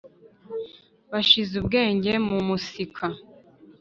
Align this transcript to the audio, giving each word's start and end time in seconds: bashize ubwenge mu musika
bashize 1.11 1.53
ubwenge 1.61 2.11
mu 2.27 2.37
musika 2.47 3.05